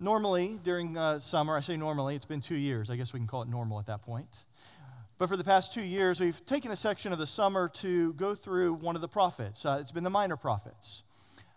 [0.00, 2.88] Normally, during uh, summer, I say normally, it's been two years.
[2.88, 4.44] I guess we can call it normal at that point.
[5.18, 8.36] But for the past two years, we've taken a section of the summer to go
[8.36, 9.66] through one of the prophets.
[9.66, 11.02] Uh, it's been the minor prophets.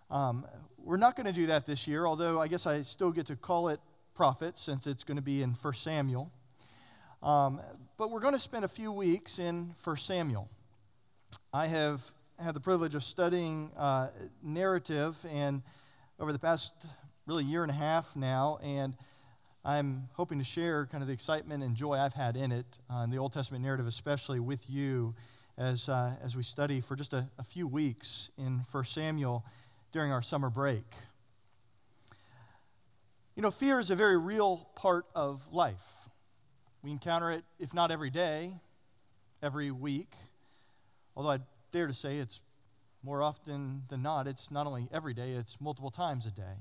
[0.09, 0.47] Um,
[0.79, 3.35] we're not going to do that this year, although I guess I still get to
[3.35, 3.79] call it
[4.15, 6.31] prophets since it's going to be in 1 Samuel.
[7.21, 7.61] Um,
[7.99, 10.49] but we're going to spend a few weeks in 1 Samuel.
[11.53, 12.01] I have
[12.39, 14.07] had the privilege of studying uh,
[14.41, 15.61] narrative and
[16.19, 16.73] over the past
[17.25, 18.95] really year and a half now, and
[19.63, 23.03] I'm hoping to share kind of the excitement and joy I've had in it, uh,
[23.03, 25.13] in the Old Testament narrative, especially with you
[25.57, 29.45] as, uh, as we study for just a, a few weeks in 1 Samuel
[29.91, 30.85] during our summer break.
[33.35, 35.93] You know, fear is a very real part of life.
[36.81, 38.53] We encounter it, if not every day,
[39.43, 40.13] every week.
[41.15, 41.39] Although I
[41.71, 42.39] dare to say it's
[43.03, 46.57] more often than not, it's not only every day, it's multiple times a day.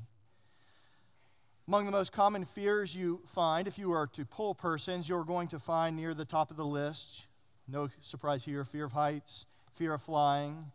[1.70, 5.46] Among the most common fears you find, if you are to poll persons, you're going
[5.50, 7.26] to find near the top of the list,
[7.68, 10.72] no surprise here, fear of heights, fear of flying,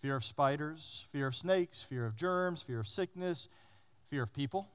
[0.00, 3.50] fear of spiders, fear of snakes, fear of germs, fear of sickness,
[4.08, 4.66] fear of people.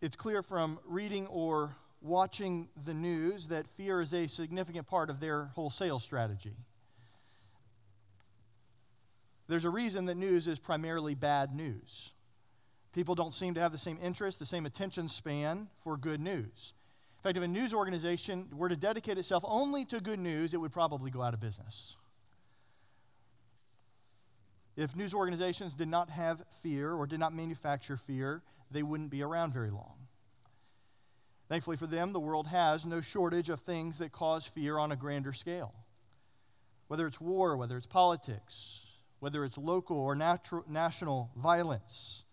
[0.00, 5.20] It's clear from reading or watching the news that fear is a significant part of
[5.20, 6.56] their whole sales strategy.
[9.46, 12.14] There's a reason that news is primarily bad news.
[12.92, 16.72] People don't seem to have the same interest, the same attention span for good news.
[17.18, 20.58] In fact, if a news organization were to dedicate itself only to good news, it
[20.58, 21.96] would probably go out of business.
[24.76, 29.22] If news organizations did not have fear or did not manufacture fear, they wouldn't be
[29.22, 29.94] around very long.
[31.48, 34.96] Thankfully for them, the world has no shortage of things that cause fear on a
[34.96, 35.74] grander scale.
[36.88, 38.83] Whether it's war, whether it's politics,
[39.24, 42.24] whether it's local or natural, national violence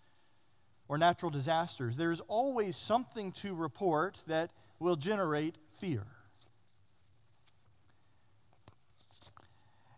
[0.89, 6.05] or natural disasters, there's always something to report that will generate fear.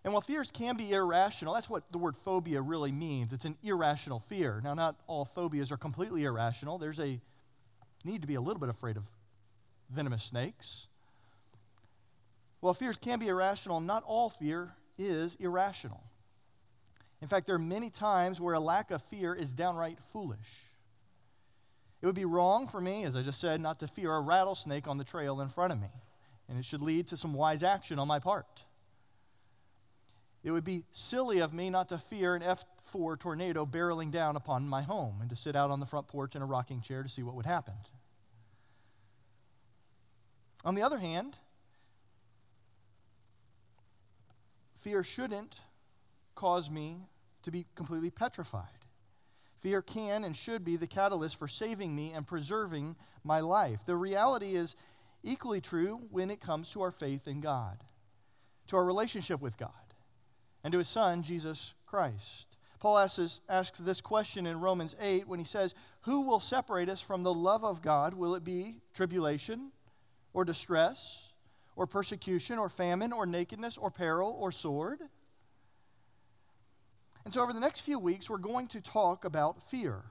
[0.04, 3.34] And while fears can be irrational, that's what the word phobia really means.
[3.34, 4.62] It's an irrational fear.
[4.64, 6.78] Now, not all phobias are completely irrational.
[6.78, 7.20] There's a
[8.06, 9.06] need to be a little bit afraid of
[9.90, 10.86] venomous snakes.
[12.60, 16.04] While fears can be irrational, not all fear is irrational.
[17.24, 20.74] In fact, there are many times where a lack of fear is downright foolish.
[22.02, 24.90] It would be wrong for me, as I just said, not to fear a rattlesnake
[24.90, 25.88] on the trail in front of me,
[26.50, 28.66] and it should lead to some wise action on my part.
[30.44, 34.68] It would be silly of me not to fear an F4 tornado barreling down upon
[34.68, 37.10] my home and to sit out on the front porch in a rocking chair to
[37.10, 37.76] see what would happen.
[40.66, 41.38] On the other hand,
[44.76, 45.56] fear shouldn't
[46.36, 47.08] cause me
[47.44, 48.68] to be completely petrified.
[49.62, 53.86] Fear can and should be the catalyst for saving me and preserving my life.
[53.86, 54.76] The reality is
[55.24, 57.82] equally true when it comes to our faith in God,
[58.68, 59.70] to our relationship with God
[60.64, 62.58] and to his Son, Jesus Christ.
[62.80, 67.02] Paul asks, asks this question in Romans 8 when he says, Who will separate us
[67.02, 68.14] from the love of God?
[68.14, 69.72] Will it be tribulation
[70.34, 71.30] or distress
[71.78, 75.00] or persecution or famine or nakedness or peril or sword?
[77.26, 80.04] And so, over the next few weeks, we're going to talk about fear.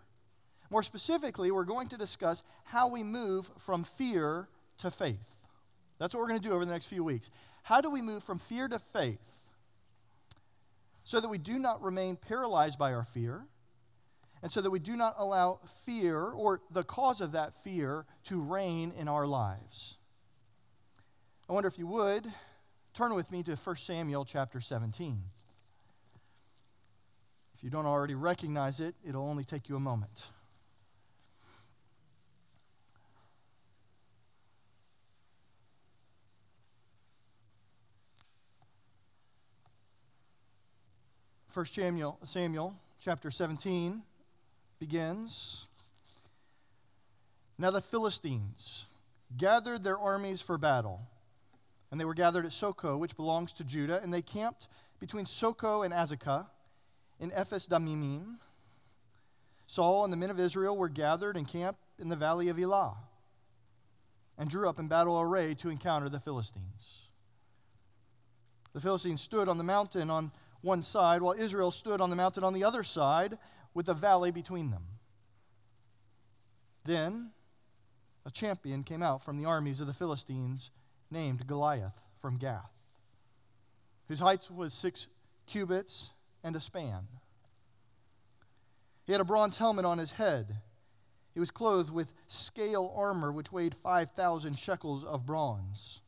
[0.71, 5.37] More specifically, we're going to discuss how we move from fear to faith.
[5.99, 7.29] That's what we're going to do over the next few weeks.
[7.65, 9.21] How do we move from fear to faith?
[11.05, 13.47] so that we do not remain paralyzed by our fear,
[14.43, 18.41] and so that we do not allow fear or the cause of that fear to
[18.41, 19.97] reign in our lives.
[21.49, 22.31] I wonder if you would
[22.95, 25.23] turn with me to 1 Samuel chapter 17.
[27.63, 30.27] If you don't already recognize it, it'll only take you a moment.
[41.55, 44.03] 1 Samuel, Samuel chapter 17
[44.81, 45.69] begins.
[47.59, 48.87] Now the Philistines
[49.37, 51.03] gathered their armies for battle,
[51.93, 54.67] and they were gathered at Socoh, which belongs to Judah, and they camped
[54.99, 56.47] between Socoh and Azekah
[57.23, 58.41] in Ephes Dammim.
[59.69, 62.97] Saul and the men of Israel were gathered and camped in the valley of Elah
[64.37, 67.09] and drew up in battle array to encounter the Philistines.
[68.73, 70.33] The Philistines stood on the mountain on
[70.63, 73.39] one side, while Israel stood on the mountain on the other side
[73.73, 74.85] with the valley between them.
[76.85, 77.31] Then
[78.27, 80.71] a champion came out from the armies of the Philistines
[81.11, 82.73] named Goliath from Gath,
[84.09, 85.07] whose height was six
[85.47, 86.11] cubits
[86.45, 87.07] and a span.
[89.05, 90.57] He had a bronze helmet on his head.
[91.35, 96.01] He was clothed with scale armor, which weighed 5,000 shekels of bronze.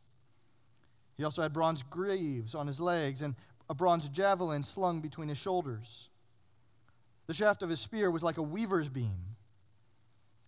[1.16, 3.34] He also had bronze greaves on his legs and
[3.68, 6.08] a bronze javelin slung between his shoulders.
[7.26, 9.36] The shaft of his spear was like a weaver's beam.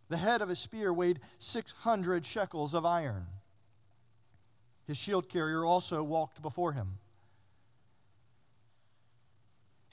[0.09, 3.27] The head of his spear weighed 600 shekels of iron.
[4.87, 6.99] His shield carrier also walked before him.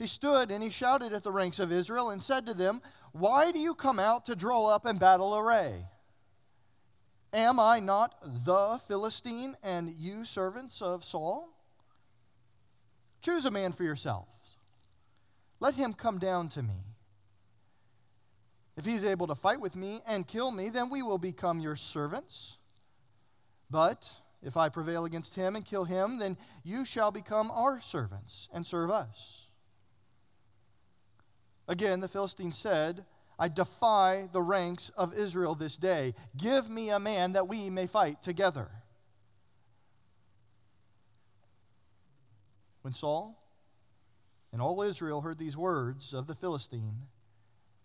[0.03, 2.81] He stood and he shouted at the ranks of Israel and said to them,
[3.13, 5.85] Why do you come out to draw up in battle array?
[7.31, 8.13] Am I not
[8.43, 11.47] the Philistine and you servants of Saul?
[13.21, 14.57] Choose a man for yourselves.
[15.61, 16.83] Let him come down to me.
[18.75, 21.77] If he's able to fight with me and kill me, then we will become your
[21.77, 22.57] servants.
[23.71, 28.49] But if I prevail against him and kill him, then you shall become our servants
[28.51, 29.42] and serve us.
[31.67, 33.05] Again, the Philistine said,
[33.39, 36.13] I defy the ranks of Israel this day.
[36.37, 38.69] Give me a man that we may fight together.
[42.81, 43.41] When Saul
[44.51, 47.07] and all Israel heard these words of the Philistine,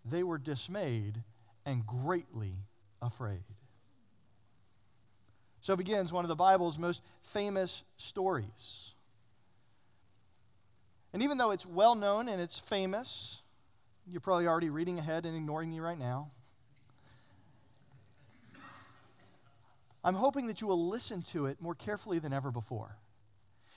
[0.05, 1.23] they were dismayed
[1.65, 2.55] and greatly
[3.01, 3.43] afraid.
[5.61, 8.93] So begins one of the Bible's most famous stories.
[11.11, 13.41] And even though it's well known and it's famous,
[14.07, 16.31] you're probably already reading ahead and ignoring me right now.
[20.03, 22.95] I'm hoping that you will listen to it more carefully than ever before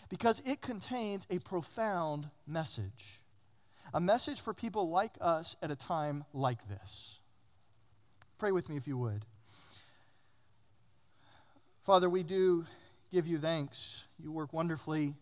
[0.08, 3.20] because it contains a profound message.
[3.94, 7.18] A message for people like us at a time like this.
[8.38, 9.24] Pray with me if you would.
[11.82, 12.64] Father, we do
[13.10, 14.04] give you thanks.
[14.22, 15.14] You work wonderfully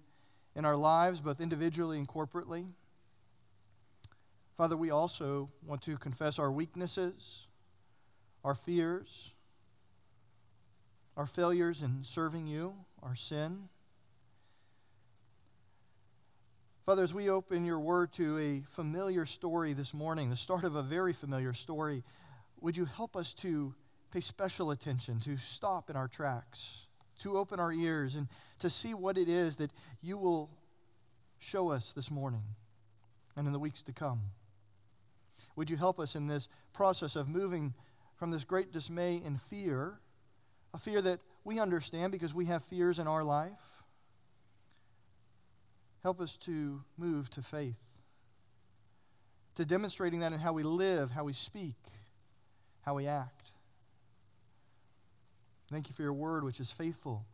[0.54, 2.66] in our lives, both individually and corporately.
[4.60, 7.46] Father, we also want to confess our weaknesses,
[8.44, 9.32] our fears,
[11.16, 13.70] our failures in serving you, our sin.
[16.84, 20.76] Father, as we open your word to a familiar story this morning, the start of
[20.76, 22.04] a very familiar story,
[22.60, 23.74] would you help us to
[24.12, 26.86] pay special attention, to stop in our tracks,
[27.20, 28.28] to open our ears, and
[28.58, 29.70] to see what it is that
[30.02, 30.50] you will
[31.38, 32.44] show us this morning
[33.34, 34.20] and in the weeks to come?
[35.60, 37.74] Would you help us in this process of moving
[38.16, 40.00] from this great dismay and fear,
[40.72, 43.60] a fear that we understand because we have fears in our life?
[46.02, 47.76] Help us to move to faith,
[49.56, 51.76] to demonstrating that in how we live, how we speak,
[52.80, 53.52] how we act.
[55.70, 57.26] Thank you for your word, which is faithful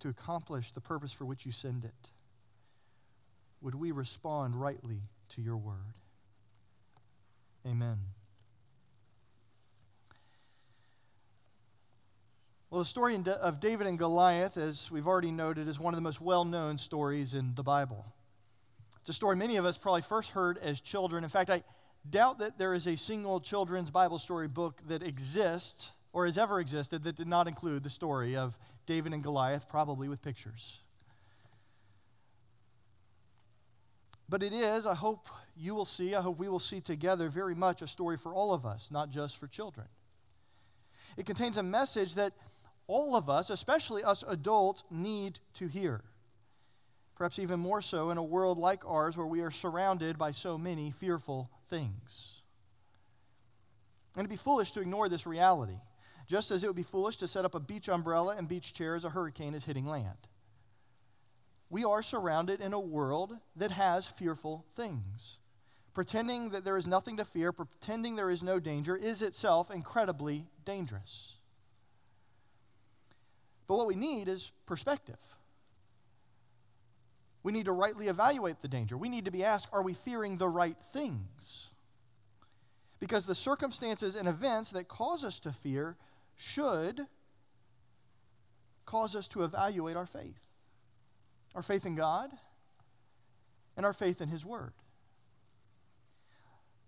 [0.00, 2.10] to accomplish the purpose for which you send it.
[3.60, 6.05] Would we respond rightly to your word?
[7.66, 7.98] Amen.
[12.70, 16.02] Well, the story of David and Goliath, as we've already noted, is one of the
[16.02, 18.04] most well known stories in the Bible.
[19.00, 21.24] It's a story many of us probably first heard as children.
[21.24, 21.64] In fact, I
[22.08, 26.60] doubt that there is a single children's Bible story book that exists or has ever
[26.60, 30.80] existed that did not include the story of David and Goliath, probably with pictures.
[34.28, 37.54] But it is, I hope you will see, I hope we will see together, very
[37.54, 39.86] much a story for all of us, not just for children.
[41.16, 42.32] It contains a message that
[42.88, 46.02] all of us, especially us adults, need to hear.
[47.14, 50.58] Perhaps even more so in a world like ours where we are surrounded by so
[50.58, 52.42] many fearful things.
[54.14, 55.78] And it'd be foolish to ignore this reality,
[56.26, 58.96] just as it would be foolish to set up a beach umbrella and beach chair
[58.96, 60.18] as a hurricane is hitting land
[61.68, 65.38] we are surrounded in a world that has fearful things.
[65.94, 70.46] Pretending that there is nothing to fear, pretending there is no danger, is itself incredibly
[70.64, 71.36] dangerous.
[73.66, 75.16] But what we need is perspective.
[77.42, 78.96] We need to rightly evaluate the danger.
[78.96, 81.68] We need to be asked are we fearing the right things?
[83.00, 85.96] Because the circumstances and events that cause us to fear
[86.36, 87.06] should
[88.84, 90.46] cause us to evaluate our faith
[91.56, 92.30] our faith in God,
[93.76, 94.74] and our faith in His Word.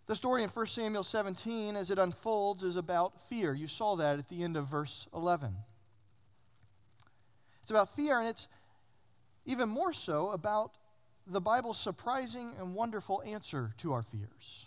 [0.06, 3.54] The story in 1 Samuel 17, as it unfolds, is about fear.
[3.54, 5.56] You saw that at the end of verse 11.
[7.62, 8.46] It's about fear, and it's
[9.46, 10.72] even more so about
[11.26, 14.66] the Bible's surprising and wonderful answer to our fears.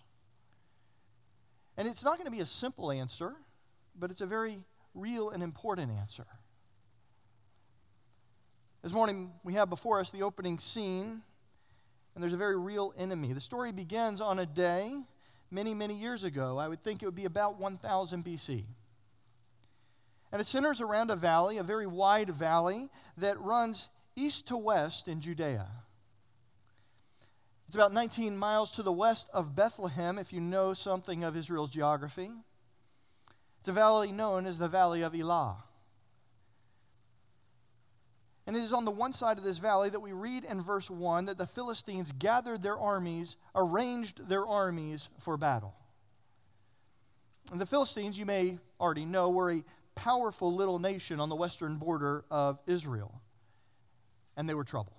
[1.77, 3.33] And it's not going to be a simple answer,
[3.95, 4.59] but it's a very
[4.95, 6.25] real and important answer.
[8.83, 11.21] This morning, we have before us the opening scene,
[12.15, 13.31] and there's a very real enemy.
[13.31, 15.03] The story begins on a day
[15.51, 16.57] many, many years ago.
[16.57, 18.63] I would think it would be about 1000 BC.
[20.31, 25.07] And it centers around a valley, a very wide valley that runs east to west
[25.07, 25.67] in Judea.
[27.67, 31.69] It's about 19 miles to the west of Bethlehem, if you know something of Israel's
[31.69, 32.31] geography.
[33.59, 35.65] It's a valley known as the Valley of Elah.
[38.47, 40.89] And it is on the one side of this valley that we read in verse
[40.89, 45.75] 1 that the Philistines gathered their armies, arranged their armies for battle.
[47.51, 49.63] And the Philistines, you may already know, were a
[49.95, 53.21] powerful little nation on the western border of Israel.
[54.37, 54.95] And they were trouble.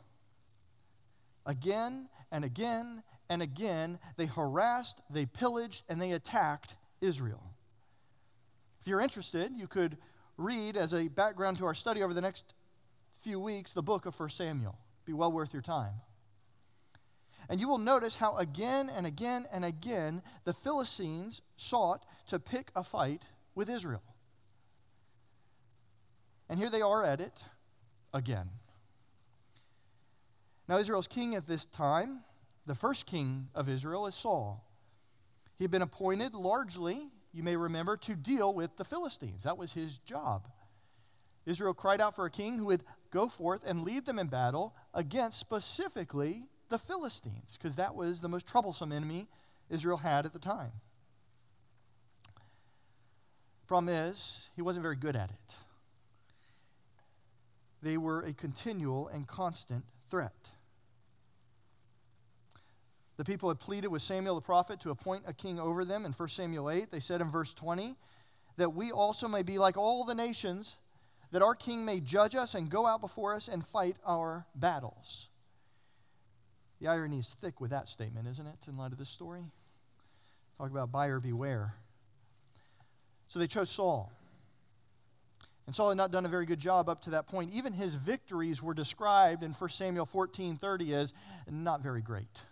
[1.46, 7.42] Again and again and again, they harassed, they pillaged, and they attacked Israel.
[8.82, 9.96] If you're interested, you could
[10.36, 12.52] read as a background to our study over the next
[13.22, 14.76] few weeks the book of 1 Samuel.
[15.04, 15.94] Be well worth your time.
[17.48, 22.70] And you will notice how again and again and again the Philistines sought to pick
[22.74, 23.22] a fight
[23.54, 24.02] with Israel.
[26.48, 27.42] And here they are at it
[28.12, 28.48] again.
[30.68, 32.20] Now, Israel's king at this time,
[32.66, 34.64] the first king of Israel, is Saul.
[35.58, 39.44] He had been appointed largely, you may remember, to deal with the Philistines.
[39.44, 40.48] That was his job.
[41.44, 44.74] Israel cried out for a king who would go forth and lead them in battle
[44.92, 49.28] against specifically the Philistines, because that was the most troublesome enemy
[49.70, 50.72] Israel had at the time.
[53.68, 55.54] Problem is, he wasn't very good at it.
[57.82, 60.50] They were a continual and constant threat.
[63.16, 66.12] The people had pleaded with Samuel the prophet to appoint a king over them in
[66.12, 66.90] 1 Samuel 8.
[66.90, 67.96] They said in verse 20
[68.56, 70.76] that we also may be like all the nations,
[71.32, 75.28] that our king may judge us and go out before us and fight our battles.
[76.80, 79.44] The irony is thick with that statement, isn't it, in light of this story?
[80.58, 81.74] Talk about buyer beware.
[83.28, 84.12] So they chose Saul.
[85.66, 87.52] And Saul had not done a very good job up to that point.
[87.52, 91.14] Even his victories were described in 1 Samuel 14 30 as
[91.48, 92.42] not very great.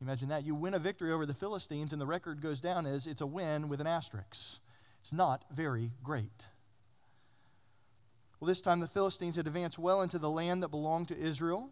[0.00, 0.44] Imagine that.
[0.44, 3.26] You win a victory over the Philistines, and the record goes down as it's a
[3.26, 4.60] win with an asterisk.
[5.00, 6.46] It's not very great.
[8.38, 11.70] Well, this time the Philistines had advanced well into the land that belonged to Israel.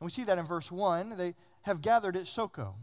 [0.00, 1.16] And we see that in verse 1.
[1.16, 2.74] They have gathered at Socoh,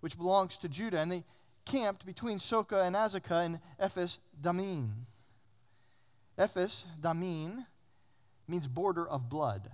[0.00, 1.24] which belongs to Judah, and they
[1.64, 5.06] camped between Socoh and Azekah in Ephes Dammim.
[6.38, 7.66] Ephes Dammim
[8.48, 9.70] means border of blood.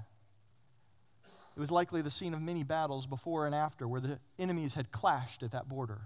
[1.57, 4.93] It was likely the scene of many battles before and after where the enemies had
[4.93, 6.03] clashed at that border.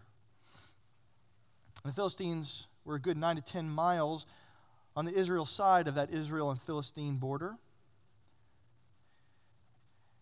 [1.83, 4.27] And the Philistines were a good nine to ten miles
[4.95, 7.57] on the Israel side of that Israel and Philistine border.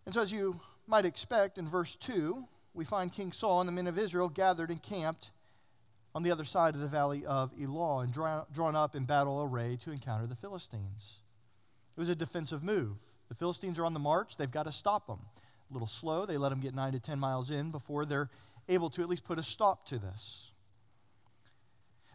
[0.06, 3.72] And so, as you might expect, in verse 2, we find King Saul and the
[3.72, 5.30] men of Israel gathered and camped
[6.14, 9.76] on the other side of the valley of Elah and drawn, up in battle array
[9.82, 11.18] to encounter the Philistines.
[11.96, 12.96] It was a defensive move.
[13.28, 15.20] The Philistines are on the march, they've got to stop them.
[15.70, 18.28] A little slow, they let them get nine to 10 miles in before they're
[18.68, 20.49] able to at least put a stop to this.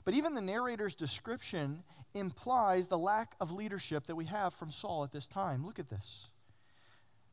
[0.05, 1.83] But even the narrator's description
[2.13, 5.65] implies the lack of leadership that we have from Saul at this time.
[5.65, 6.27] Look at this.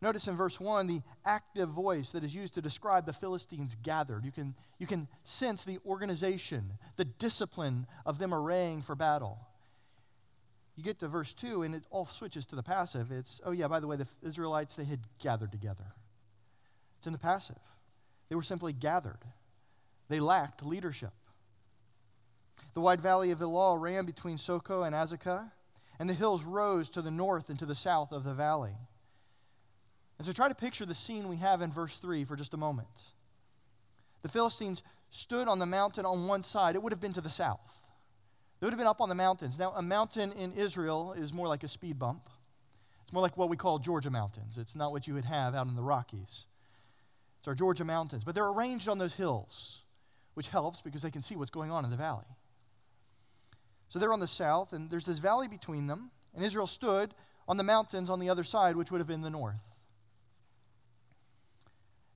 [0.01, 4.25] Notice in verse 1 the active voice that is used to describe the Philistines gathered.
[4.25, 9.39] You can, you can sense the organization, the discipline of them arraying for battle.
[10.75, 13.13] You get to verse 2 and it all switches to the passive.
[13.13, 15.85] It's, oh, yeah, by the way, the Israelites, they had gathered together.
[16.99, 17.61] It's in the passive.
[18.29, 19.21] They were simply gathered,
[20.09, 21.13] they lacked leadership.
[22.75, 25.51] The wide valley of Elah ran between Socoh and Azekah,
[25.99, 28.75] and the hills rose to the north and to the south of the valley.
[30.19, 32.57] And so try to picture the scene we have in verse 3 for just a
[32.57, 33.05] moment.
[34.23, 37.31] The Philistines stood on the mountain on one side, it would have been to the
[37.31, 37.83] south.
[38.59, 39.59] They would have been up on the mountains.
[39.59, 42.31] Now, a mountain in Israel is more like a speed bump.
[43.03, 44.57] It's more like what we call Georgia mountains.
[44.57, 46.47] It's not what you would have out in the Rockies.
[47.41, 48.23] It's our Georgia mountains.
[48.23, 49.83] But they're arranged on those hills,
[50.35, 52.25] which helps because they can see what's going on in the valley.
[53.93, 57.13] So they're on the south, and there's this valley between them, and Israel stood
[57.47, 59.61] on the mountains on the other side, which would have been the north.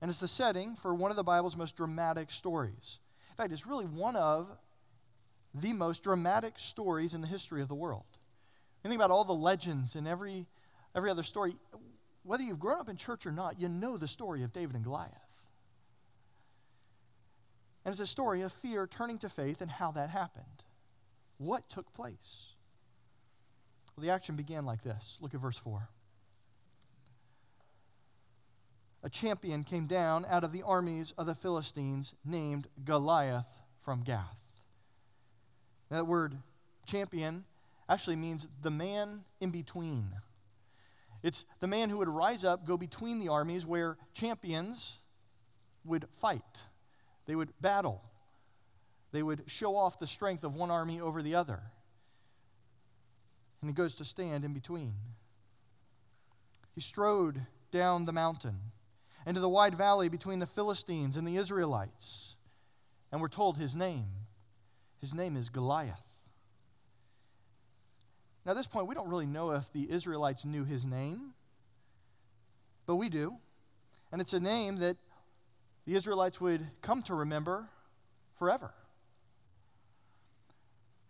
[0.00, 2.98] And it's the setting for one of the Bible's most dramatic stories.
[3.28, 4.48] In fact, it's really one of
[5.52, 8.06] the most dramatic stories in the history of the world.
[8.82, 10.46] You think about all the legends and every,
[10.94, 11.56] every other story.
[12.22, 14.84] Whether you've grown up in church or not, you know the story of David and
[14.84, 15.12] Goliath.
[17.84, 20.64] And it's a story of fear turning to faith and how that happened.
[21.38, 22.54] What took place?
[23.96, 25.18] Well, the action began like this.
[25.20, 25.88] Look at verse 4.
[29.06, 33.46] a champion came down out of the armies of the Philistines named Goliath
[33.84, 34.48] from Gath.
[35.90, 36.36] That word
[36.86, 37.44] champion
[37.88, 40.10] actually means the man in between.
[41.22, 44.98] It's the man who would rise up, go between the armies where champions
[45.84, 46.62] would fight,
[47.26, 48.02] they would battle,
[49.12, 51.60] they would show off the strength of one army over the other.
[53.60, 54.94] And he goes to stand in between.
[56.74, 58.58] He strode down the mountain
[59.26, 62.36] into the wide valley between the Philistines and the Israelites.
[63.10, 64.06] And we're told his name.
[65.00, 66.02] His name is Goliath.
[68.44, 71.34] Now, at this point, we don't really know if the Israelites knew his name,
[72.86, 73.32] but we do.
[74.12, 74.96] And it's a name that
[75.84, 77.68] the Israelites would come to remember
[78.38, 78.72] forever.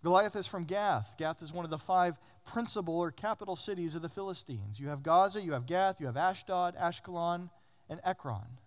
[0.06, 1.16] Goliath is from Gath.
[1.18, 4.78] Gath is one of the five principal or capital cities of the Philistines.
[4.78, 7.50] You have Gaza, you have Gath, you have Ashdod, Ashkelon,
[7.90, 8.60] and Ekron.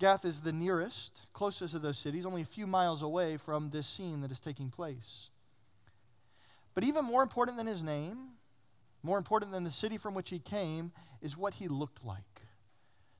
[0.00, 3.86] Gath is the nearest, closest of those cities, only a few miles away from this
[3.86, 5.30] scene that is taking place.
[6.74, 8.30] But even more important than his name,
[9.04, 10.90] more important than the city from which he came,
[11.22, 12.42] is what he looked like.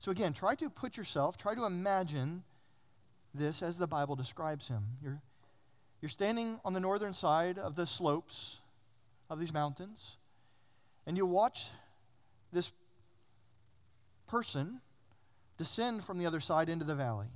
[0.00, 2.42] So, again, try to put yourself, try to imagine
[3.32, 4.82] this as the Bible describes him.
[5.00, 5.22] You're,
[6.00, 8.58] you're standing on the northern side of the slopes
[9.28, 10.16] of these mountains,
[11.06, 11.68] and you watch
[12.52, 12.72] this
[14.26, 14.80] person
[15.58, 17.28] descend from the other side into the valley.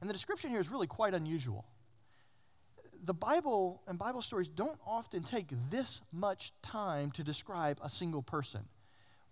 [0.00, 1.64] And the description here is really quite unusual.
[3.04, 8.22] The Bible and Bible stories don't often take this much time to describe a single
[8.22, 8.62] person.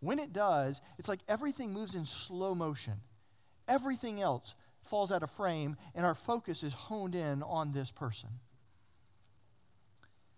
[0.01, 2.95] When it does, it's like everything moves in slow motion.
[3.67, 8.29] Everything else falls out of frame, and our focus is honed in on this person.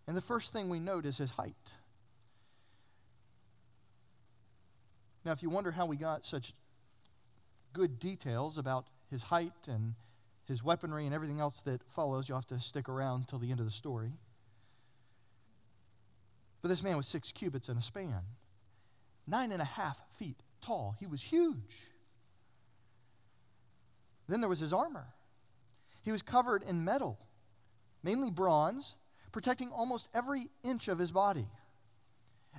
[0.07, 1.75] And the first thing we notice is height.
[5.25, 6.53] Now, if you wonder how we got such
[7.73, 9.95] good details about his height and
[10.47, 13.59] his weaponry and everything else that follows, you'll have to stick around till the end
[13.59, 14.13] of the story.
[16.63, 18.23] But this man was six cubits in a span,
[19.27, 20.97] nine and a half feet tall.
[21.01, 21.75] He was huge.
[24.29, 25.07] Then there was his armor.
[26.03, 27.19] He was covered in metal,
[28.03, 28.95] mainly bronze,
[29.33, 31.47] protecting almost every inch of his body.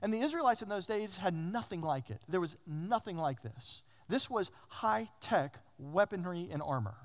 [0.01, 2.21] And the Israelites in those days had nothing like it.
[2.27, 3.81] There was nothing like this.
[4.07, 6.95] This was high tech weaponry and armor.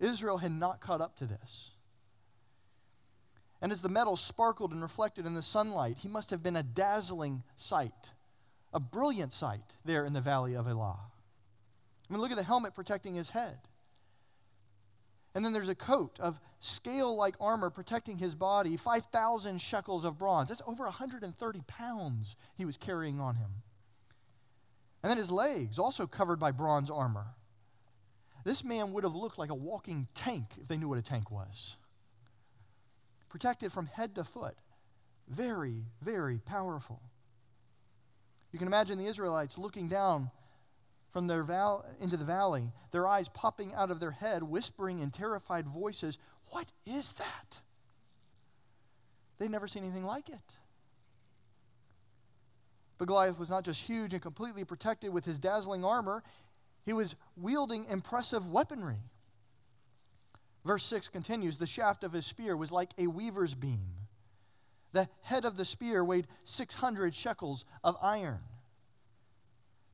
[0.00, 1.70] Israel had not caught up to this.
[3.62, 6.62] And as the metal sparkled and reflected in the sunlight, he must have been a
[6.62, 8.10] dazzling sight,
[8.72, 10.98] a brilliant sight there in the valley of Elah.
[12.08, 13.58] I mean, look at the helmet protecting his head.
[15.34, 20.16] And then there's a coat of scale like armor protecting his body, 5,000 shekels of
[20.16, 20.48] bronze.
[20.48, 23.50] That's over 130 pounds he was carrying on him.
[25.02, 27.26] And then his legs, also covered by bronze armor.
[28.44, 31.30] This man would have looked like a walking tank if they knew what a tank
[31.30, 31.76] was.
[33.28, 34.56] Protected from head to foot.
[35.28, 37.02] Very, very powerful.
[38.52, 40.30] You can imagine the Israelites looking down
[41.16, 45.10] from their val- into the valley, their eyes popping out of their head, whispering in
[45.10, 46.18] terrified voices,
[46.50, 47.62] What is that?
[49.38, 50.58] They'd never seen anything like it.
[52.98, 56.22] But Goliath was not just huge and completely protected with his dazzling armor,
[56.84, 59.00] he was wielding impressive weaponry.
[60.66, 63.88] Verse 6 continues The shaft of his spear was like a weaver's beam.
[64.92, 68.40] The head of the spear weighed 600 shekels of iron.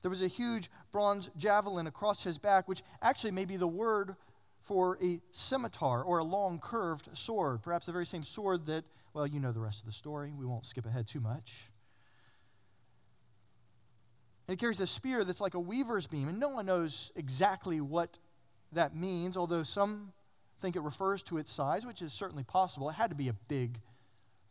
[0.03, 4.15] There was a huge bronze javelin across his back, which actually may be the word
[4.61, 9.27] for a scimitar or a long curved sword, perhaps the very same sword that, well,
[9.27, 10.33] you know the rest of the story.
[10.37, 11.69] We won't skip ahead too much.
[14.47, 17.81] And he carries a spear that's like a weaver's beam, and no one knows exactly
[17.81, 18.19] what
[18.73, 20.13] that means, although some
[20.61, 22.89] think it refers to its size, which is certainly possible.
[22.89, 23.81] It had to be a big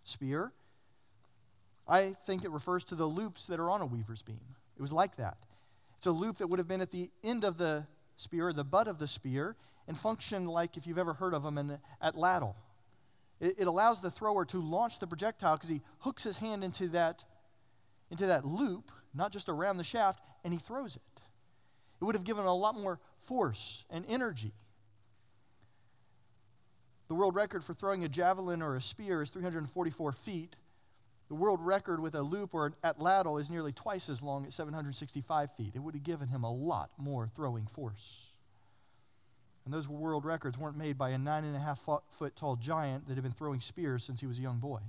[0.04, 0.52] spear.
[1.88, 4.56] I think it refers to the loops that are on a weaver's beam.
[4.76, 5.38] It was like that.
[6.02, 7.86] It's a loop that would have been at the end of the
[8.18, 9.56] spear, the butt of the spear,
[9.88, 12.56] and function like, if you've ever heard of them, an atlatl.
[13.40, 16.88] It, it allows the thrower to launch the projectile because he hooks his hand into
[16.88, 17.24] that,
[18.10, 21.22] into that loop, not just around the shaft, and he throws it.
[22.02, 24.54] It would have given a lot more force and energy.
[27.10, 30.56] The world record for throwing a javelin or a spear is 344 feet.
[31.32, 34.52] The world record with a loop or an atlatl is nearly twice as long at
[34.52, 35.72] 765 feet.
[35.74, 38.26] It would have given him a lot more throwing force.
[39.64, 43.08] And those world records weren't made by a nine and a half foot tall giant
[43.08, 44.82] that had been throwing spears since he was a young boy.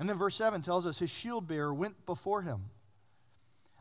[0.00, 2.70] And then verse 7 tells us his shield bearer went before him.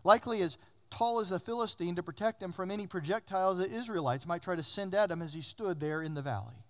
[0.04, 0.60] likely as
[0.92, 4.62] tall as the Philistine, to protect him from any projectiles the Israelites might try to
[4.62, 6.64] send at him as he stood there in the valley.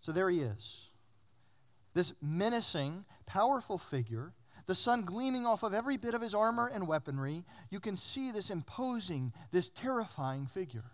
[0.00, 0.86] So there he is.
[1.94, 4.32] This menacing, powerful figure,
[4.66, 7.44] the sun gleaming off of every bit of his armor and weaponry.
[7.70, 10.92] You can see this imposing, this terrifying figure.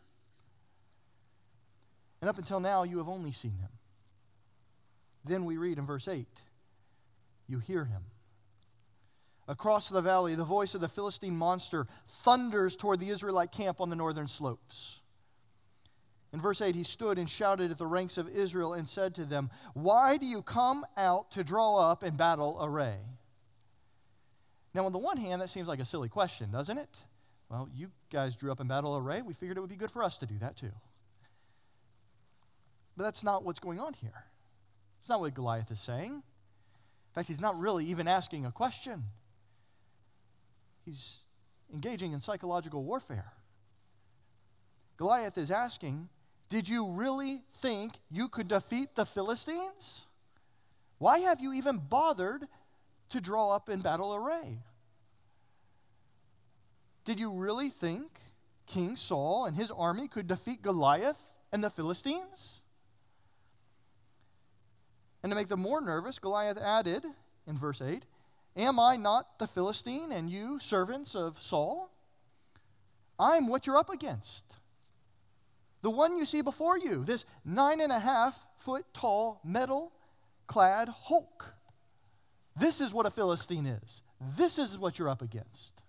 [2.21, 3.71] And up until now, you have only seen him.
[5.25, 6.27] Then we read in verse 8
[7.49, 8.03] you hear him.
[9.47, 13.91] Across the valley, the voice of the Philistine monster thunders toward the Israelite camp on
[13.91, 15.02] the northern slopes.
[16.33, 19.25] In verse 8, he stood and shouted at the ranks of Israel and said to
[19.25, 22.97] them, Why do you come out to draw up in battle array?
[24.75, 26.99] Now, on the one hand, that seems like a silly question, doesn't it?
[27.51, 29.21] Well, you guys drew up in battle array.
[29.21, 30.73] We figured it would be good for us to do that too.
[32.97, 34.25] But that's not what's going on here.
[34.99, 36.13] It's not what Goliath is saying.
[36.13, 39.05] In fact, he's not really even asking a question,
[40.87, 41.25] he's
[41.73, 43.33] engaging in psychological warfare.
[44.97, 46.09] Goliath is asking,
[46.53, 50.05] Did you really think you could defeat the Philistines?
[50.99, 52.47] Why have you even bothered
[53.09, 54.59] to draw up in battle array?
[57.07, 58.11] Did you really think
[58.67, 61.17] King Saul and his army could defeat Goliath
[61.53, 62.61] and the Philistines?
[65.23, 67.07] And to make them more nervous, Goliath added
[67.47, 68.05] in verse 8,
[68.59, 71.91] Am I not the Philistine and you servants of Saul?
[73.19, 74.57] I'm what you're up against.
[75.83, 79.93] The one you see before you, this nine and a half foot tall, metal
[80.47, 81.55] clad Hulk.
[82.57, 84.03] This is what a Philistine is.
[84.37, 85.83] This is what you're up against.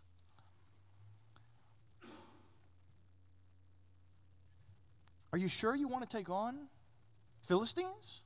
[5.31, 6.67] Are you sure you want to take on
[7.41, 8.21] Philistines?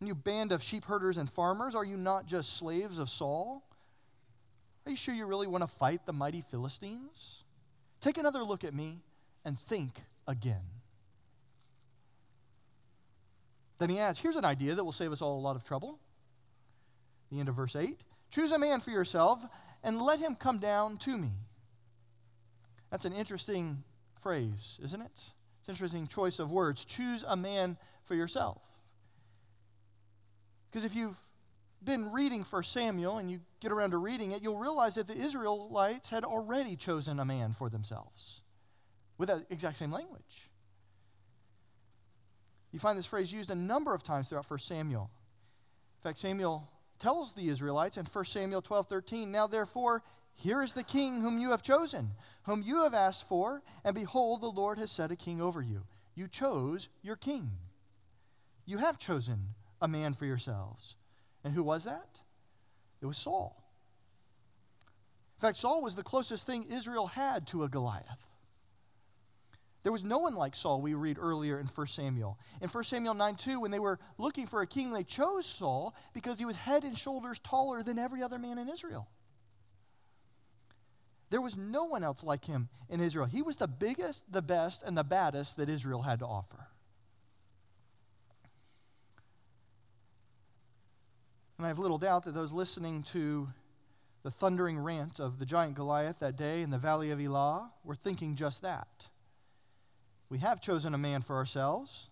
[0.00, 3.62] And you band of sheep herders and farmers, are you not just slaves of Saul?
[4.84, 7.44] Are you sure you really want to fight the mighty Philistines?
[8.00, 9.02] Take another look at me
[9.46, 10.64] and think again.
[13.78, 16.00] Then he adds, here's an idea that will save us all a lot of trouble.
[17.30, 17.98] The end of verse 8
[18.30, 19.40] Choose a man for yourself
[19.84, 21.30] and let him come down to me.
[22.90, 23.84] That's an interesting
[24.20, 25.12] phrase, isn't it?
[25.60, 26.84] It's an interesting choice of words.
[26.84, 28.60] Choose a man for yourself.
[30.70, 31.20] Because if you've
[31.84, 35.16] been reading 1 Samuel and you get around to reading it, you'll realize that the
[35.16, 38.40] Israelites had already chosen a man for themselves
[39.18, 40.50] with that exact same language.
[42.72, 45.10] You find this phrase used a number of times throughout 1 Samuel.
[45.98, 50.02] In fact, Samuel tells the Israelites in 1 Samuel 12 13, Now therefore,
[50.34, 52.10] here is the king whom you have chosen,
[52.42, 55.84] whom you have asked for, and behold, the Lord has set a king over you.
[56.14, 57.50] You chose your king.
[58.66, 60.96] You have chosen a man for yourselves.
[61.44, 62.20] And who was that?
[63.00, 63.62] It was Saul.
[65.38, 68.25] In fact, Saul was the closest thing Israel had to a Goliath.
[69.86, 72.40] There was no one like Saul, we read earlier in 1 Samuel.
[72.60, 75.94] In 1 Samuel 9 2, when they were looking for a king, they chose Saul
[76.12, 79.06] because he was head and shoulders taller than every other man in Israel.
[81.30, 83.26] There was no one else like him in Israel.
[83.26, 86.66] He was the biggest, the best, and the baddest that Israel had to offer.
[91.58, 93.46] And I have little doubt that those listening to
[94.24, 97.94] the thundering rant of the giant Goliath that day in the valley of Elah were
[97.94, 99.10] thinking just that.
[100.28, 102.10] We have chosen a man for ourselves,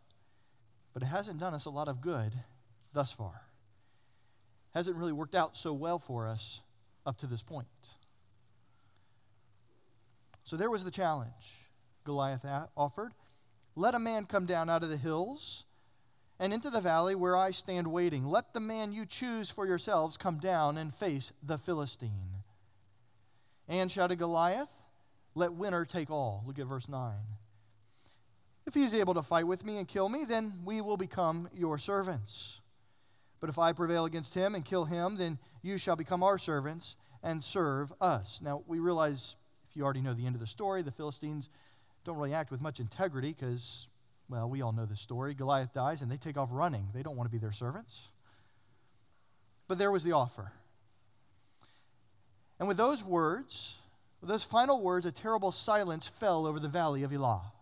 [0.93, 2.33] but it hasn't done us a lot of good
[2.93, 3.43] thus far.
[4.73, 6.61] Hasn't really worked out so well for us
[7.05, 7.67] up to this point.
[10.45, 11.33] So there was the challenge
[12.05, 12.45] Goliath
[12.77, 13.13] offered.
[13.77, 15.65] Let a man come down out of the hills
[16.39, 18.27] and into the valley where I stand waiting.
[18.27, 22.43] Let the man you choose for yourselves come down and face the Philistine.
[23.69, 24.71] And shouted Goliath,
[25.35, 26.45] Let winner take all.
[26.47, 27.13] Look at verse 9.
[28.67, 31.49] If he is able to fight with me and kill me, then we will become
[31.55, 32.61] your servants.
[33.41, 36.97] But if I prevail against him and kill him, then you shall become our servants
[37.23, 38.41] and serve us.
[38.43, 39.37] Now, we realize,
[39.69, 41.51] if you already know the end of the story, the Philistines
[42.05, 43.89] don't really act with much integrity because
[44.29, 45.35] well, we all know the story.
[45.35, 46.89] Goliath dies and they take off running.
[46.95, 48.09] They don't want to be their servants.
[49.69, 50.53] But there was the offer.
[52.59, 53.77] And with those words,
[54.21, 57.53] with those final words, a terrible silence fell over the valley of Elah.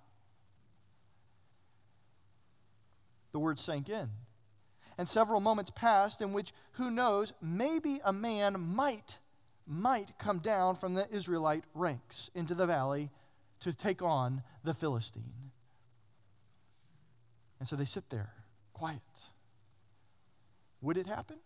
[3.33, 4.09] The words sank in.
[4.99, 9.19] And several moments passed in which, who knows, maybe a man might,
[9.67, 13.11] might come down from the Israelite ranks into the valley
[13.61, 15.51] to take on the Philistine.
[17.59, 18.35] And so they sit there,
[18.73, 19.01] quiet.
[20.83, 21.37] Would it happen?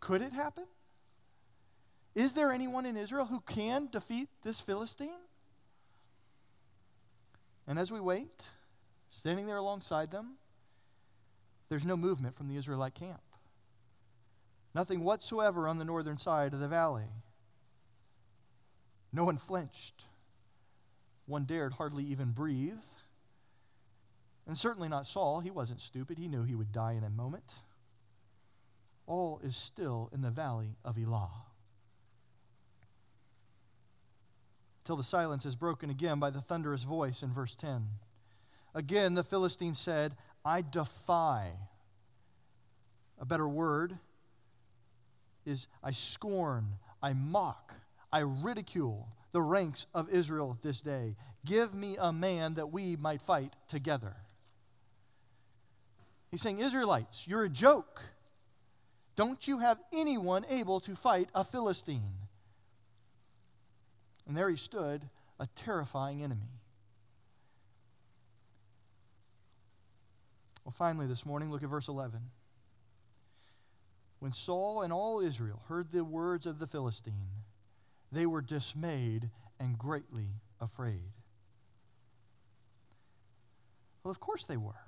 [0.00, 0.66] Could it happen?
[2.14, 5.10] Is there anyone in Israel who can defeat this Philistine?
[7.66, 8.50] And as we wait,
[9.08, 10.36] standing there alongside them,
[11.72, 13.22] there's no movement from the Israelite camp.
[14.74, 17.08] Nothing whatsoever on the northern side of the valley.
[19.10, 20.04] No one flinched.
[21.24, 22.74] One dared hardly even breathe.
[24.46, 25.40] And certainly not Saul.
[25.40, 26.18] He wasn't stupid.
[26.18, 27.54] He knew he would die in a moment.
[29.06, 31.30] All is still in the valley of Elah.
[34.84, 37.86] Till the silence is broken again by the thunderous voice in verse 10.
[38.74, 41.52] Again, the Philistine said, I defy.
[43.18, 43.96] A better word
[45.44, 46.66] is I scorn,
[47.02, 47.74] I mock,
[48.12, 51.16] I ridicule the ranks of Israel this day.
[51.44, 54.14] Give me a man that we might fight together.
[56.30, 58.02] He's saying, Israelites, you're a joke.
[59.16, 62.14] Don't you have anyone able to fight a Philistine?
[64.26, 65.02] And there he stood,
[65.38, 66.61] a terrifying enemy.
[70.64, 72.20] Well, finally, this morning, look at verse 11.
[74.20, 77.42] When Saul and all Israel heard the words of the Philistine,
[78.12, 80.28] they were dismayed and greatly
[80.60, 81.12] afraid.
[84.04, 84.86] Well, of course they were.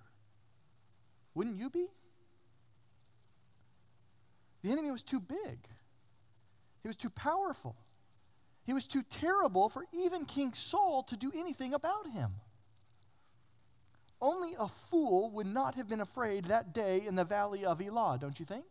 [1.34, 1.88] Wouldn't you be?
[4.62, 5.58] The enemy was too big,
[6.82, 7.76] he was too powerful,
[8.64, 12.32] he was too terrible for even King Saul to do anything about him.
[14.24, 18.16] Only a fool would not have been afraid that day in the valley of Elah,
[18.18, 18.64] don't you think?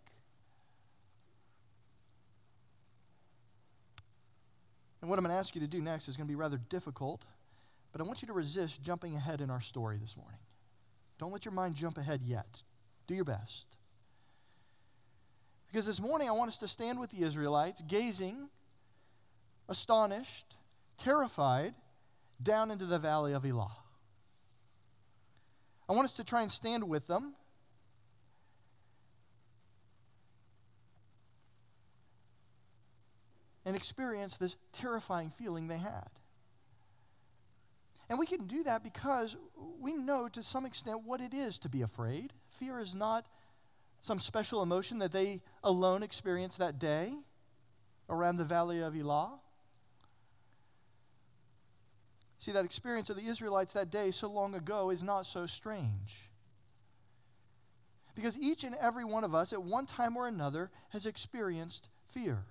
[5.00, 6.58] And what I'm going to ask you to do next is going to be rather
[6.58, 7.24] difficult,
[7.92, 10.40] but I want you to resist jumping ahead in our story this morning.
[11.20, 12.64] Don't let your mind jump ahead yet.
[13.06, 13.68] Do your best.
[15.68, 18.50] Because this morning I want us to stand with the Israelites, gazing,
[19.70, 20.56] astonished,
[20.98, 21.76] terrified,
[22.42, 23.83] down into the valley of Elah.
[25.88, 27.36] I want us to try and stand with them
[33.66, 36.10] and experience this terrifying feeling they had.
[38.10, 39.36] And we can do that because
[39.80, 42.34] we know to some extent what it is to be afraid.
[42.50, 43.26] Fear is not
[44.02, 47.14] some special emotion that they alone experienced that day
[48.10, 49.40] around the valley of Elah.
[52.44, 56.30] See, that experience of the Israelites that day so long ago is not so strange.
[58.16, 62.44] Because each and every one of us, at one time or another, has experienced fear.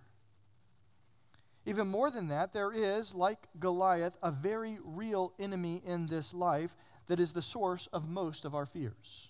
[1.66, 6.74] Even more than that, there is, like Goliath, a very real enemy in this life
[7.09, 9.28] that is the source of most of our fears.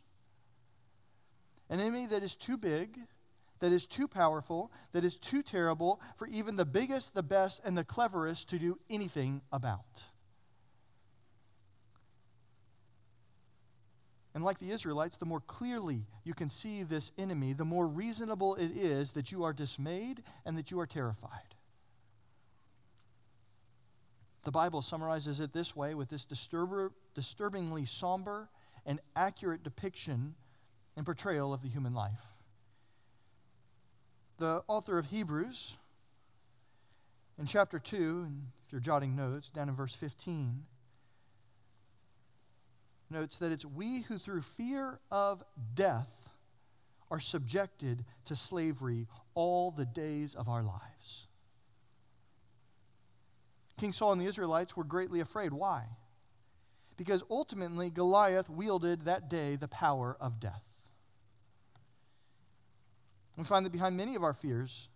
[1.69, 3.01] An enemy that is too big,
[3.59, 7.77] that is too powerful, that is too terrible for even the biggest, the best, and
[7.77, 10.05] the cleverest to do anything about.
[14.35, 18.55] And like the Israelites, the more clearly you can see this enemy, the more reasonable
[18.55, 21.55] it is that you are dismayed and that you are terrified.
[24.45, 28.49] The Bible summarizes it this way with this disturber, disturbingly somber
[28.87, 30.35] and accurate depiction
[30.97, 32.21] and portrayal of the human life.
[34.39, 35.77] The author of Hebrews,
[37.39, 40.65] in chapter 2, and if you're jotting notes, down in verse 15,
[43.13, 45.45] notes that it's we who through fear of
[45.75, 46.11] death
[47.11, 51.29] are subjected to slavery all the days of our lives.
[53.79, 55.53] King Saul and the Israelites were greatly afraid.
[55.53, 55.85] Why?
[56.97, 60.65] Because ultimately, Goliath wielded that day the power of death.
[63.37, 64.89] We find that behind many of our fears,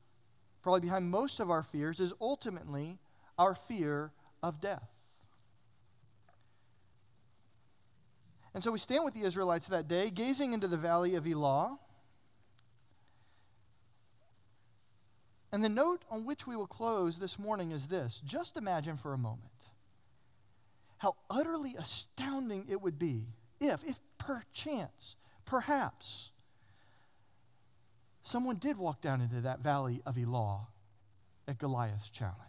[0.63, 2.99] probably behind most of our fears, is ultimately
[3.39, 4.96] our fear of death.
[8.57, 11.79] And so we stand with the Israelites that day, gazing into the valley of Elah.
[15.53, 19.13] And the note on which we will close this morning is this just imagine for
[19.13, 19.43] a moment
[20.97, 23.27] how utterly astounding it would be
[23.61, 26.33] if, if perchance, perhaps,
[28.23, 30.67] someone did walk down into that valley of Elah
[31.47, 32.41] at Goliath's challenge.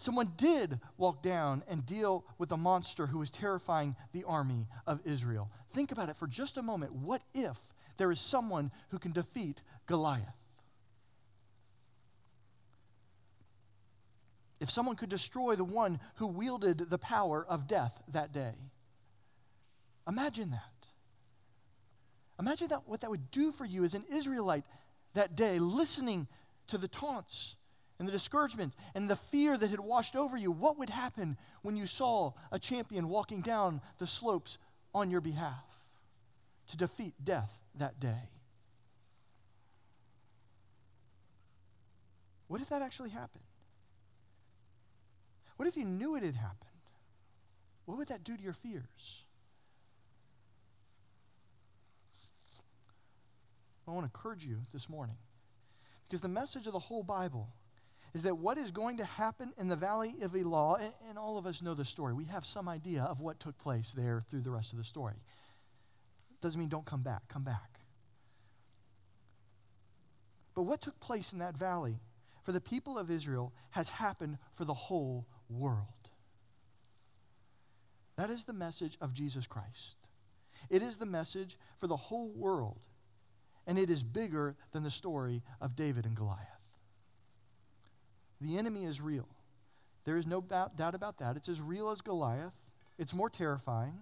[0.00, 4.98] Someone did walk down and deal with the monster who was terrifying the army of
[5.04, 5.50] Israel.
[5.72, 6.94] Think about it for just a moment.
[6.94, 7.58] What if
[7.98, 10.24] there is someone who can defeat Goliath?
[14.60, 18.52] if someone could destroy the one who wielded the power of death that day.
[20.06, 20.88] Imagine that.
[22.38, 24.64] Imagine that, what that would do for you as an Israelite
[25.14, 26.28] that day, listening
[26.66, 27.56] to the taunts
[28.00, 30.50] and the discouragement and the fear that had washed over you.
[30.50, 34.56] What would happen when you saw a champion walking down the slopes
[34.94, 35.66] on your behalf
[36.68, 38.30] to defeat death that day?
[42.48, 43.44] What if that actually happened?
[45.56, 46.70] What if you knew it had happened?
[47.84, 49.26] What would that do to your fears?
[53.86, 55.16] I want to encourage you this morning
[56.08, 57.50] because the message of the whole Bible
[58.14, 61.38] is that what is going to happen in the valley of Elah, and, and all
[61.38, 62.12] of us know the story.
[62.12, 65.22] We have some idea of what took place there through the rest of the story.
[66.40, 67.80] Doesn't mean don't come back, come back.
[70.54, 72.00] But what took place in that valley
[72.42, 75.86] for the people of Israel has happened for the whole world.
[78.16, 79.96] That is the message of Jesus Christ.
[80.68, 82.80] It is the message for the whole world,
[83.66, 86.59] and it is bigger than the story of David and Goliath.
[88.40, 89.28] The enemy is real.
[90.04, 91.36] There is no doubt about that.
[91.36, 92.54] It's as real as Goliath,
[92.98, 94.00] it's more terrifying.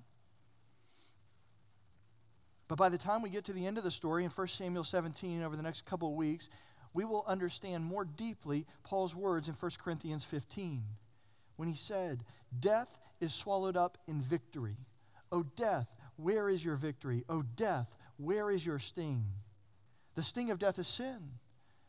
[2.68, 4.84] But by the time we get to the end of the story in 1 Samuel
[4.84, 6.50] 17 over the next couple of weeks,
[6.92, 10.82] we will understand more deeply Paul's words in 1 Corinthians 15
[11.56, 12.24] when he said,
[12.60, 14.76] Death is swallowed up in victory.
[15.32, 17.24] O death, where is your victory?
[17.28, 19.24] O death, where is your sting?
[20.14, 21.30] The sting of death is sin.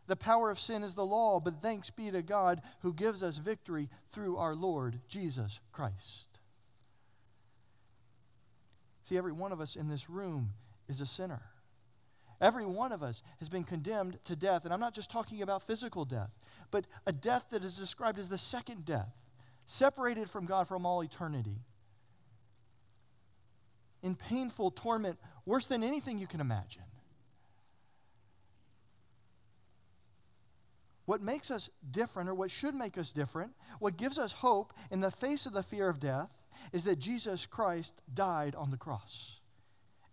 [0.10, 3.38] The power of sin is the law, but thanks be to God who gives us
[3.38, 6.39] victory through our Lord Jesus Christ.
[9.04, 10.54] See, every one of us in this room
[10.88, 11.43] is a sinner.
[12.41, 14.65] Every one of us has been condemned to death.
[14.65, 16.32] And I'm not just talking about physical death,
[16.72, 19.13] but a death that is described as the second death,
[19.67, 21.62] separated from God from all eternity.
[24.02, 26.82] In painful torment, worse than anything you can imagine.
[31.10, 35.00] What makes us different, or what should make us different, what gives us hope in
[35.00, 36.32] the face of the fear of death,
[36.72, 39.39] is that Jesus Christ died on the cross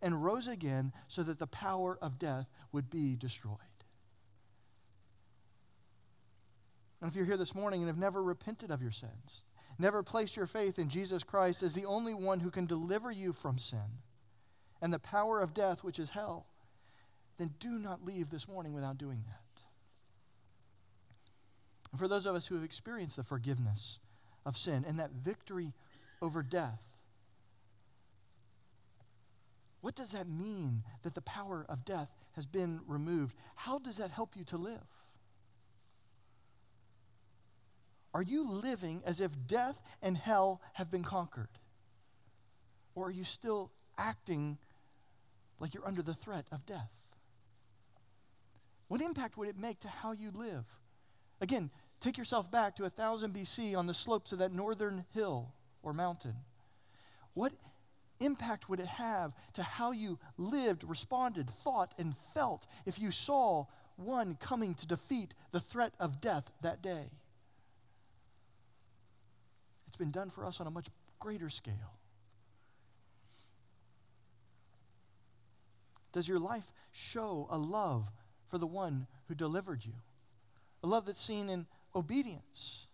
[0.01, 3.59] and rose again so that the power of death would be destroyed.
[7.03, 9.45] And if you're here this morning and have never repented of your sins,
[9.79, 13.35] never placed your faith in Jesus Christ as the only one who can deliver you
[13.35, 14.01] from sin
[14.81, 16.47] and the power of death, which is hell,
[17.37, 19.46] then do not leave this morning without doing that.
[21.97, 24.01] And for those of us who have experienced the forgiveness
[24.45, 25.73] of sin and that victory
[26.21, 26.99] over death,
[29.81, 33.35] what does that mean that the power of death has been removed?
[33.55, 34.87] How does that help you to live?
[38.13, 41.49] Are you living as if death and hell have been conquered?
[42.95, 44.59] Or are you still acting
[45.61, 47.05] like you're under the threat of death?
[48.89, 50.67] What impact would it make to how you live?
[51.41, 55.93] Again, take yourself back to 1000 BC on the slopes of that northern hill or
[55.93, 56.35] mountain.
[57.35, 57.53] What
[58.21, 63.67] impact would it have to how you lived, responded, thought, and felt if you saw
[63.97, 67.11] one coming to defeat the threat of death that day?
[69.87, 71.95] It's been done for us on a much greater scale.
[76.13, 78.09] Does your life show a love
[78.49, 79.93] for the one who delivered you?
[80.83, 82.87] A love that's seen in obedience,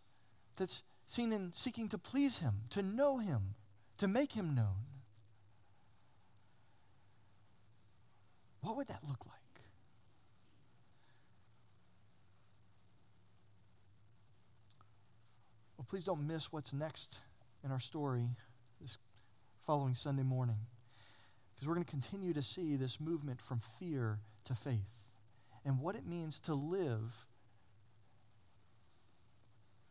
[0.57, 3.55] that's seen in seeking to please him, to know him,
[3.99, 4.87] to make him known.
[8.63, 9.37] What would that look like?
[15.77, 17.19] Well, please don't miss what's next
[17.65, 18.29] in our story
[18.81, 18.99] this
[19.67, 20.59] following Sunday morning.
[21.55, 24.91] Because we're going to continue to see this movement from fear to faith
[25.65, 27.27] and what it means to live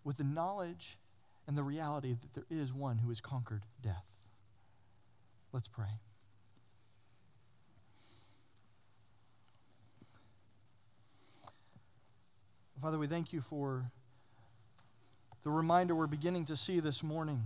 [0.04, 0.98] with the knowledge
[1.48, 4.06] and the reality that there is one who has conquered death.
[5.54, 6.00] Let's pray.
[12.82, 13.92] Father, we thank you for
[15.44, 17.44] the reminder we're beginning to see this morning.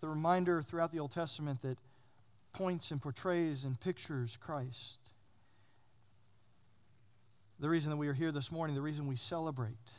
[0.00, 1.76] The reminder throughout the Old Testament that
[2.54, 4.98] points and portrays and pictures Christ.
[7.58, 9.92] The reason that we are here this morning, the reason we celebrate,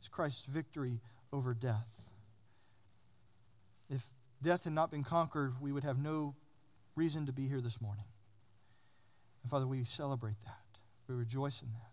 [0.00, 1.00] is Christ's victory
[1.32, 1.88] over death.
[3.90, 4.06] If
[4.42, 6.34] death had not been conquered, we would have no
[6.94, 8.04] reason to be here this morning.
[9.42, 10.78] And Father, we celebrate that.
[11.08, 11.90] We rejoice in that.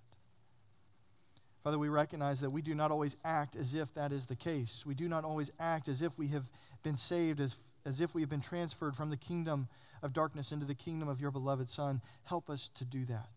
[1.63, 4.83] Father, we recognize that we do not always act as if that is the case.
[4.85, 6.47] We do not always act as if we have
[6.83, 9.67] been saved, as, as if we have been transferred from the kingdom
[10.03, 12.01] of darkness into the kingdom of your beloved Son.
[12.25, 13.29] Help us to do that.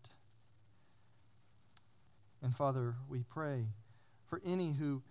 [2.43, 3.65] And Father, we pray
[4.29, 5.01] for any who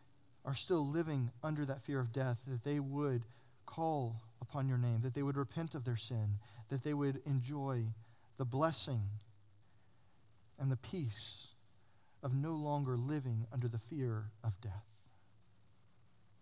[0.44, 3.24] are still living under that fear of death, that they would
[3.66, 6.38] call upon your name, that they would repent of their sin,
[6.70, 7.82] that they would enjoy
[8.38, 9.02] the blessing
[10.58, 11.48] and the peace
[12.22, 14.84] of no longer living under the fear of death.